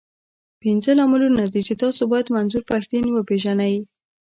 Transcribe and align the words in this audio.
پنځه 0.61 0.91
لاملونه 0.99 1.43
دي، 1.53 1.61
چې 1.67 1.73
تاسو 1.83 2.01
بايد 2.11 2.27
منظور 2.35 2.63
پښتين 2.71 3.05
وپېژنئ. 3.09 3.73